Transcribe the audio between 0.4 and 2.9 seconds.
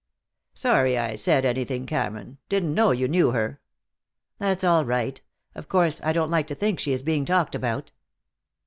"Sorry I said anything, Cameron. Didn't know